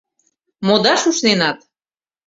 —Модаш 0.65 1.01
ушненат... 1.09 1.57